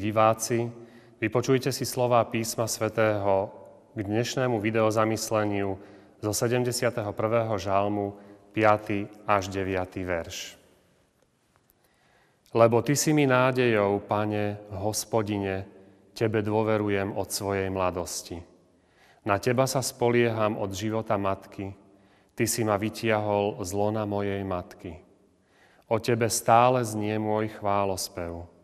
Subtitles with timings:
[0.00, 0.64] Diváci,
[1.20, 3.52] vypočujte si slova písma svätého
[3.92, 5.76] k dnešnému videozamysleniu
[6.24, 7.04] zo 71.
[7.60, 8.16] žalmu
[8.56, 9.28] 5.
[9.28, 10.00] až 9.
[10.00, 10.56] verš.
[12.56, 15.68] Lebo Ty si mi nádejou, Pane, Hospodine,
[16.16, 18.40] Tebe dôverujem od svojej mladosti.
[19.28, 21.76] Na Teba sa spolieham od života matky.
[22.32, 24.96] Ty si ma vytiahol z lona mojej matky.
[25.92, 28.59] O Tebe stále znie môj chválospev.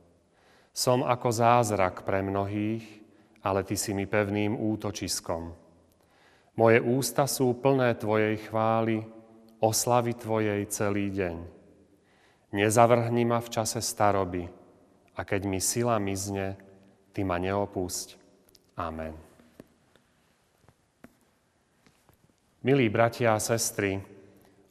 [0.76, 2.84] Som ako zázrak pre mnohých,
[3.40, 5.56] ale Ty si mi pevným útočiskom.
[6.52, 9.00] Moje ústa sú plné Tvojej chvály,
[9.56, 11.36] oslavy Tvojej celý deň.
[12.52, 14.52] Nezavrhni ma v čase staroby
[15.16, 16.60] a keď mi sila mizne,
[17.16, 18.20] Ty ma neopúšť.
[18.76, 19.16] Amen.
[22.60, 23.96] Milí bratia a sestry,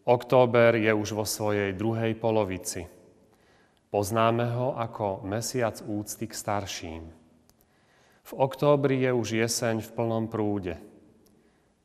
[0.05, 2.85] október je už vo svojej druhej polovici–
[3.95, 7.07] Poznáme ho ako mesiac úcty k starším.
[8.27, 10.75] V októbri je už jeseň v plnom prúde.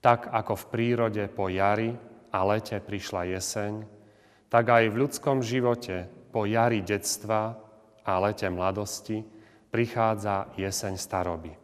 [0.02, 1.94] Tak ako v prírode po jari
[2.34, 3.86] a lete prišla jeseň,
[4.50, 7.54] tak aj v ľudskom živote po jari detstva
[8.02, 9.22] a lete mladosti
[9.70, 11.54] prichádza jeseň staroby.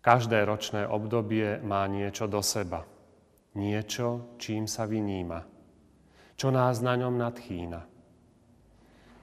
[0.00, 2.80] Každé ročné obdobie má niečo do seba.
[3.60, 5.44] Niečo, čím sa vyníma.
[6.40, 7.95] Čo nás na ňom nadchýna.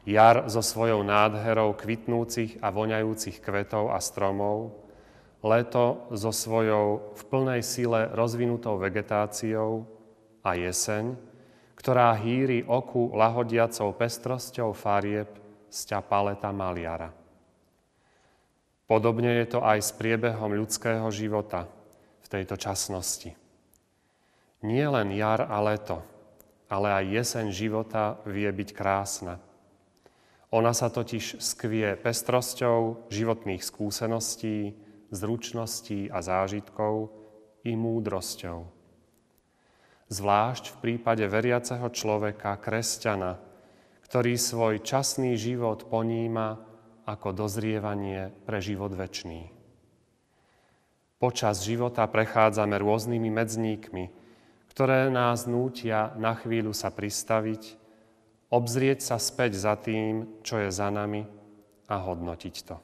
[0.03, 4.75] Jar so svojou nádherou kvitnúcich a voňajúcich kvetov a stromov,
[5.39, 9.87] leto so svojou v plnej sile rozvinutou vegetáciou
[10.43, 11.15] a jeseň,
[11.79, 15.31] ktorá hýri oku lahodiacou pestrosťou farieb
[15.71, 17.15] z paleta maliara.
[18.83, 21.71] Podobne je to aj s priebehom ľudského života
[22.19, 23.31] v tejto časnosti.
[24.67, 26.03] Nie len jar a leto,
[26.67, 29.39] ale aj jeseň života vie byť krásna–
[30.53, 34.77] ona sa totiž skvie pestrosťou životných skúseností,
[35.09, 37.09] zručností a zážitkov
[37.65, 38.69] i múdrosťou.
[40.13, 43.41] Zvlášť v prípade veriaceho človeka, kresťana,
[44.05, 46.61] ktorý svoj časný život poníma
[47.09, 49.49] ako dozrievanie pre život večný.
[51.17, 54.05] Počas života prechádzame rôznymi medzníkmi,
[54.69, 57.82] ktoré nás nútia na chvíľu sa pristaviť
[58.53, 61.25] obzrieť sa späť za tým, čo je za nami
[61.89, 62.77] a hodnotiť to.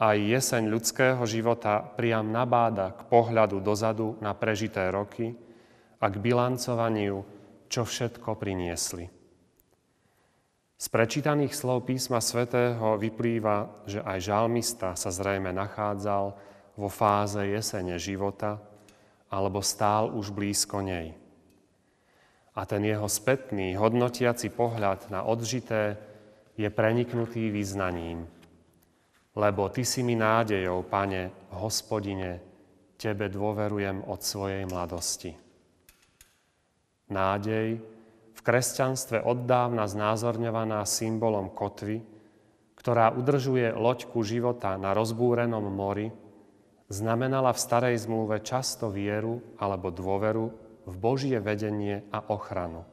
[0.00, 5.36] Aj jeseň ľudského života priam nabáda k pohľadu dozadu na prežité roky
[6.02, 7.22] a k bilancovaniu,
[7.70, 9.06] čo všetko priniesli.
[10.80, 16.32] Z prečítaných slov písma svätého vyplýva, že aj žalmista sa zrejme nachádzal
[16.80, 18.56] vo fáze jesene života
[19.28, 21.12] alebo stál už blízko nej.
[22.60, 25.96] A ten jeho spätný, hodnotiaci pohľad na odžité
[26.60, 28.28] je preniknutý význaním.
[29.32, 32.36] Lebo Ty si mi nádejou, Pane, Hospodine,
[33.00, 35.32] Tebe dôverujem od svojej mladosti.
[37.08, 37.80] Nádej,
[38.36, 42.04] v kresťanstve oddávna znázorňovaná symbolom kotvy,
[42.76, 46.12] ktorá udržuje loďku života na rozbúrenom mori,
[46.92, 52.84] znamenala v starej zmluve často vieru alebo dôveru v Božie vedenie a ochranu.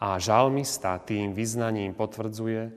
[0.00, 2.72] A žalmista tým vyznaním potvrdzuje,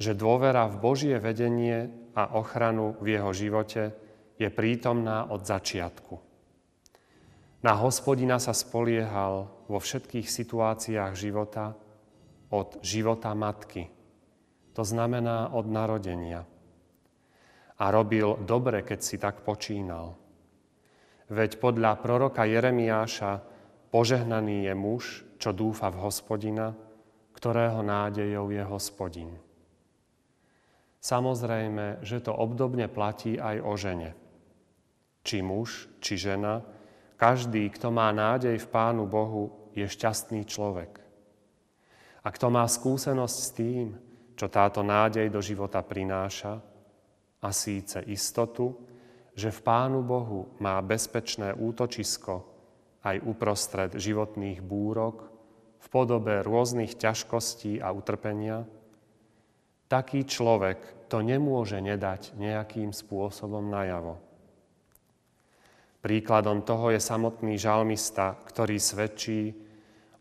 [0.00, 3.92] že dôvera v Božie vedenie a ochranu v jeho živote
[4.40, 6.16] je prítomná od začiatku.
[7.62, 11.78] Na hospodina sa spoliehal vo všetkých situáciách života
[12.50, 13.86] od života matky.
[14.74, 16.42] To znamená od narodenia.
[17.78, 20.21] A robil dobre, keď si tak počínal.
[21.32, 23.40] Veď podľa proroka Jeremiáša
[23.88, 25.04] požehnaný je muž,
[25.40, 26.76] čo dúfa v hospodina,
[27.32, 29.32] ktorého nádejou je hospodin.
[31.00, 34.12] Samozrejme, že to obdobne platí aj o žene.
[35.24, 36.60] Či muž, či žena,
[37.16, 41.00] každý, kto má nádej v Pánu Bohu, je šťastný človek.
[42.22, 43.86] A kto má skúsenosť s tým,
[44.36, 46.60] čo táto nádej do života prináša,
[47.42, 48.91] a síce istotu,
[49.32, 52.44] že v Pánu Bohu má bezpečné útočisko
[53.02, 55.32] aj uprostred životných búrok
[55.82, 58.62] v podobe rôznych ťažkostí a utrpenia,
[59.90, 64.16] taký človek to nemôže nedať nejakým spôsobom najavo.
[66.02, 69.54] Príkladom toho je samotný žalmista, ktorý svedčí,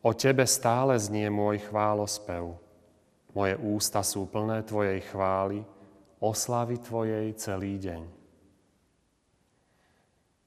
[0.02, 2.54] o tebe stále znie môj chválospev.
[3.34, 5.64] Moje ústa sú plné tvojej chvály,
[6.22, 8.21] oslavy tvojej celý deň.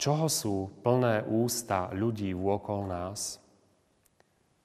[0.04, 3.40] Čoho sú plné ústa ľudí vôkol nás?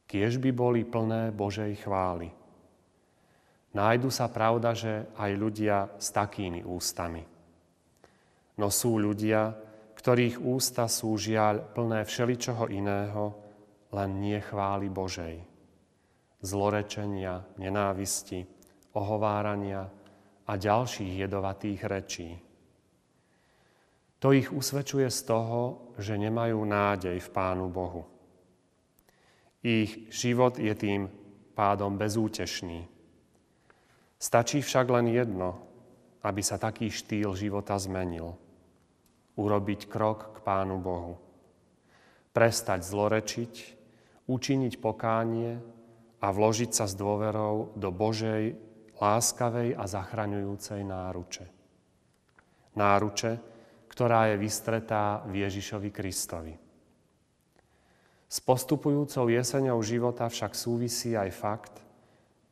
[0.04, 2.28] Kiež by boli plné Božej chvály.
[3.72, 7.24] Nájdu sa pravda, že aj ľudia s takými ústami.
[8.60, 9.56] No sú ľudia,
[9.96, 13.32] ktorých ústa sú žiaľ plné všeličoho iného,
[13.96, 15.40] len nie chváli Božej.
[16.44, 18.44] Zlorečenia, nenávisti,
[18.92, 19.88] ohovárania
[20.44, 22.49] a ďalších jedovatých rečí.
[24.20, 28.04] To ich usvedčuje z toho, že nemajú nádej v Pánu Bohu.
[29.64, 31.08] Ich život je tým
[31.56, 33.00] pádom bezútešný
[34.20, 35.56] Stačí však len jedno,
[36.28, 38.36] aby sa taký štýl života zmenil.
[39.40, 41.16] Urobiť krok k Pánu Bohu.
[42.36, 43.54] Prestať zlorečiť,
[44.28, 45.56] učiniť pokánie
[46.20, 48.60] a vložiť sa s dôverou do Božej
[49.00, 51.48] láskavej a zachraňujúcej náruče.
[52.76, 53.32] Náruče,
[54.00, 56.56] ktorá je vystretá v Ježišovi Kristovi.
[58.32, 61.76] S postupujúcou jeseňou života však súvisí aj fakt,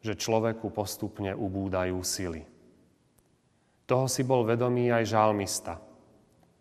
[0.04, 2.44] že človeku postupne ubúdajú sily.
[3.88, 5.80] Toho si bol vedomý aj žalmista.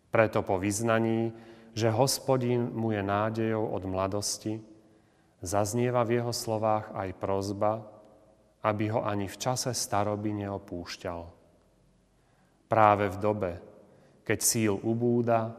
[0.07, 1.35] Preto po vyznaní,
[1.75, 4.63] že hospodin mu je nádejou od mladosti,
[5.43, 7.83] zaznieva v jeho slovách aj prozba,
[8.63, 11.27] aby ho ani v čase staroby neopúšťal.
[12.71, 13.51] Práve v dobe,
[14.27, 15.55] keď síl ubúda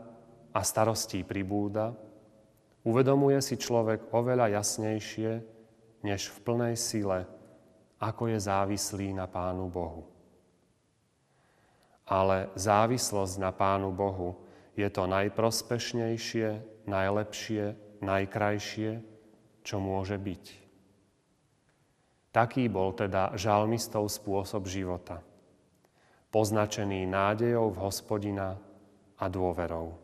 [0.53, 1.97] a starostí pribúda,
[2.85, 5.41] uvedomuje si človek oveľa jasnejšie,
[6.05, 7.25] než v plnej sile
[7.99, 10.07] ako je závislý na Pánu Bohu.
[12.07, 14.39] Ale závislosť na Pánu Bohu
[14.79, 17.65] je to najprospešnejšie, najlepšie,
[18.05, 18.91] najkrajšie,
[19.67, 20.45] čo môže byť.
[22.31, 25.19] Taký bol teda žalmistov spôsob života,
[26.29, 28.61] poznačený nádejou v hospodina
[29.19, 29.97] a dôverou.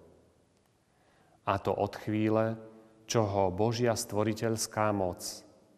[1.44, 2.56] A to od chvíle,
[3.05, 5.21] čo ho Božia stvoriteľská moc,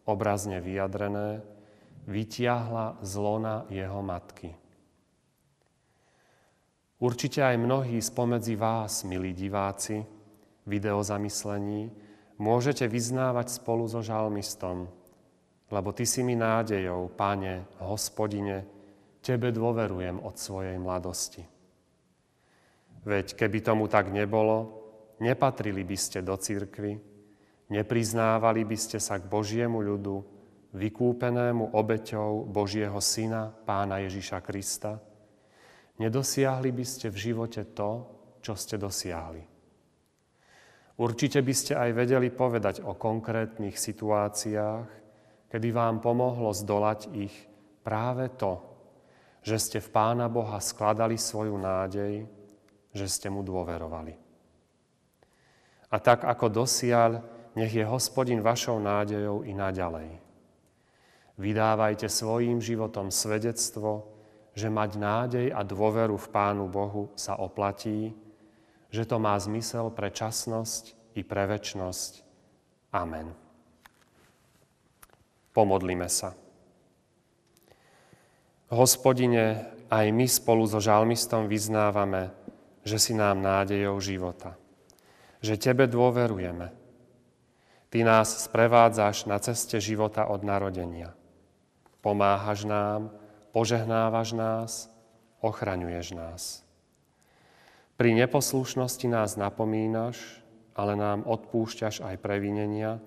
[0.07, 1.43] obrazne vyjadrené,
[2.07, 4.55] vytiahla z lona jeho matky.
[6.97, 10.01] Určite aj mnohí spomedzi vás, milí diváci,
[10.65, 11.93] videozamyslení,
[12.41, 14.87] môžete vyznávať spolu so žalmistom,
[15.67, 18.76] lebo Ty si mi nádejou, Pane, Hospodine,
[19.27, 21.43] Tebe dôverujem od svojej mladosti.
[23.03, 24.87] Veď keby tomu tak nebolo,
[25.19, 26.95] nepatrili by ste do cirkvy,
[27.67, 30.23] nepriznávali by ste sa k Božiemu ľudu,
[30.71, 34.95] vykúpenému obeťou Božieho Syna, Pána Ježiša Krista,
[35.99, 38.07] nedosiahli by ste v živote to,
[38.39, 39.43] čo ste dosiahli.
[41.03, 44.87] Určite by ste aj vedeli povedať o konkrétnych situáciách,
[45.51, 47.35] kedy vám pomohlo zdolať ich
[47.83, 48.66] práve to,
[49.47, 52.27] že ste v Pána Boha skladali svoju nádej,
[52.91, 54.11] že ste mu dôverovali.
[55.87, 57.23] A tak ako dosiaľ,
[57.55, 60.19] nech je hospodin vašou nádejou i naďalej.
[61.39, 64.11] Vydávajte svojím životom svedectvo,
[64.51, 68.11] že mať nádej a dôveru v Pánu Bohu sa oplatí,
[68.91, 72.19] že to má zmysel pre časnosť i pre väčnosť.
[72.91, 73.31] Amen.
[75.55, 76.46] Pomodlime sa.
[78.67, 82.35] Hospodine, aj my spolu so žalmistom vyznávame,
[82.83, 84.59] že si nám nádejou života.
[85.39, 86.75] Že Tebe dôverujeme.
[87.87, 91.15] Ty nás sprevádzaš na ceste života od narodenia.
[92.03, 93.15] Pomáhaš nám,
[93.55, 94.71] požehnávaš nás,
[95.39, 96.67] ochraňuješ nás.
[97.95, 100.19] Pri neposlušnosti nás napomínaš,
[100.75, 102.99] ale nám odpúšťaš aj previnenia,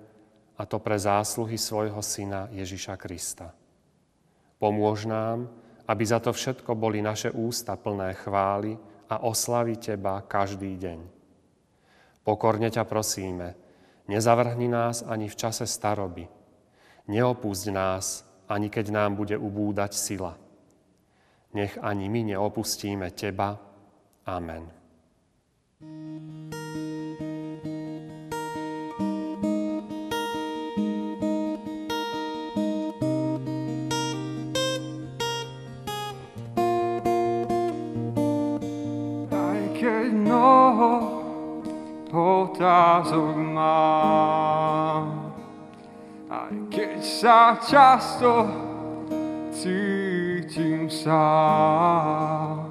[0.56, 3.52] a to pre zásluhy svojho Syna Ježiša Krista.
[4.60, 5.48] Pomôž nám,
[5.88, 8.76] aby za to všetko boli naše ústa plné chvály
[9.08, 11.00] a oslavy Teba každý deň.
[12.20, 13.56] Pokorne ťa prosíme,
[14.04, 16.28] nezavrhni nás ani v čase staroby.
[17.08, 20.36] Neopúsť nás, ani keď nám bude ubúdať sila.
[21.56, 23.58] Nech ani my neopustíme Teba.
[24.28, 24.68] Amen.
[25.80, 26.59] Aj
[47.20, 48.48] sa často
[49.52, 52.64] cítim sám.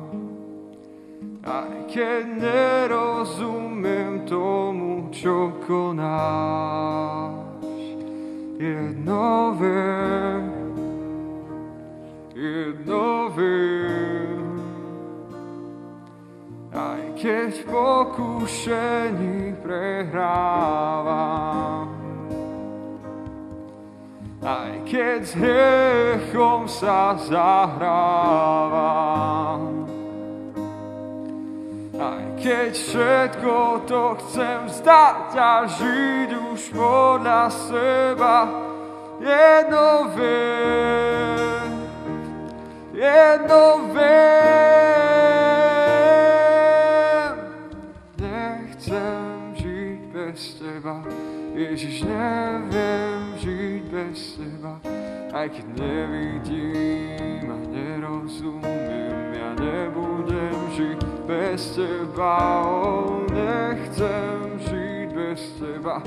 [1.46, 7.62] Aj keď nerozumiem tomu, čo konáš,
[8.58, 10.50] jedno viem,
[12.34, 14.58] jedno viem.
[16.74, 20.50] Aj keď pokúšení prehrávam,
[24.90, 28.26] keď s hriechom sa zahrávam.
[31.94, 38.50] Aj keď všetko to chcem vzdať a žiť už podľa seba,
[39.22, 41.70] jedno viem,
[42.98, 44.10] jedno viem.
[48.18, 51.06] Nechcem žiť bez teba,
[51.54, 53.09] Ježiš, neviem
[54.00, 54.80] bez teba,
[55.36, 66.00] aj keď nevidím a nerozumiem, ja nebudem žiť bez teba, oh, nechcem žiť bez teba.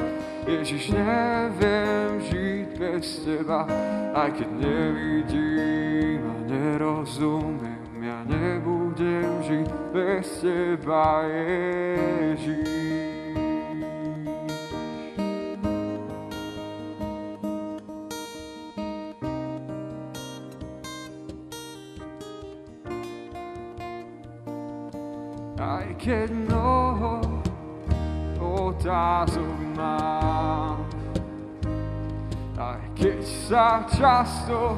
[0.49, 3.69] Ježiš, neviem žiť bez teba,
[4.17, 12.72] aj keď nevidím a nerozumiem, ja nebudem žiť bez teba, Ježiš.
[25.63, 27.23] Aj keď mnoho
[28.43, 30.83] otázok mám,
[32.59, 34.75] aj keď sa často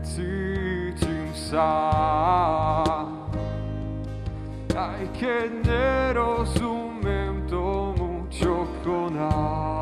[0.00, 3.04] cítim sám,
[4.72, 9.81] aj keď nerozumiem tomu, čo konáš,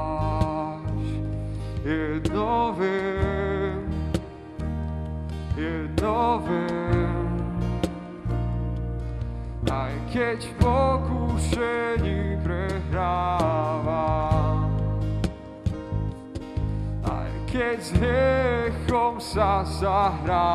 [10.10, 13.86] keď v pokúšení prehrávam.
[17.06, 20.50] Aj keď s hriechom sa zahrávam.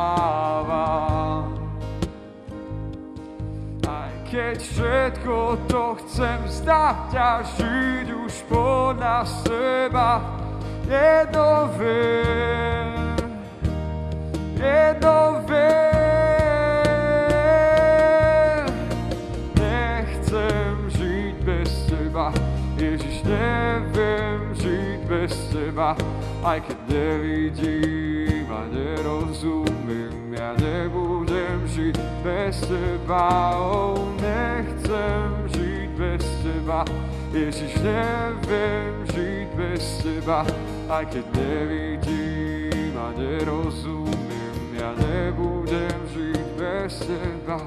[3.88, 10.20] Aj keď všetko to chcem vzdať a žiť už podľa seba,
[10.84, 13.16] jedno viem,
[14.60, 15.85] jedno viem.
[23.26, 25.92] Neviem žiť bez teba,
[26.46, 36.86] aj keď nevidím a nerozumiem, ja nebudem žiť bez teba, oh, nechcem žiť bez teba,
[37.34, 40.46] Ježiš, neviem žiť bez teba,
[40.88, 47.58] aj keď nevidím a nerozumiem, ja nebudem žiť bez teba.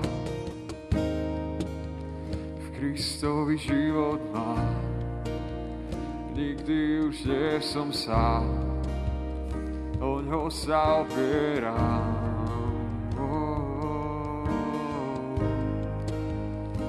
[2.58, 4.89] V Kristovi život mám,
[6.40, 8.48] nikdy už nie som sám,
[10.00, 12.16] o ňo sa opieram.
[13.20, 14.48] Oh.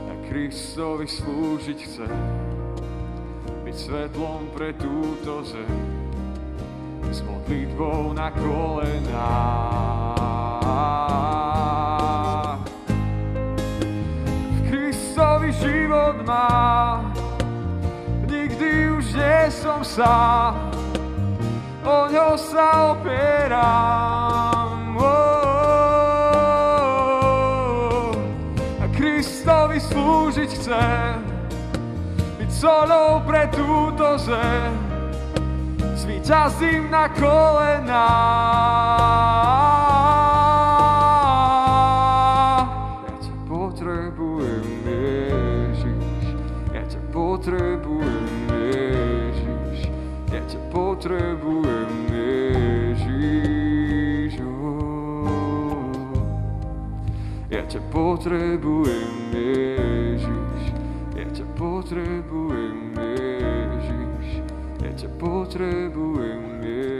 [0.06, 2.14] A Kristovi slúžiť chcem,
[3.66, 5.66] byť svetlom pre túto zem,
[7.10, 9.82] s modlitbou na kolenách.
[14.30, 17.09] V Kristovi život má,
[19.20, 20.72] nie som sám,
[21.84, 24.96] o ňo sa opieram.
[24.96, 26.56] Oh,
[28.80, 31.20] a Kristovi slúžiť chcem,
[32.40, 34.72] byť solou pre túto zem,
[36.00, 38.40] zvíťazím na kolenách.
[43.50, 46.36] Potrebujem, Ježiš,
[46.72, 48.39] ja ťa potrebujem,
[50.46, 52.60] ťa potrebujem, Ježiš.
[57.50, 60.62] Ja ťa potrebujem, Ježiš,
[61.18, 64.26] ja ťa potrebujem, Ježiš,
[64.78, 66.99] ja ťa potrebujem, Ježiš.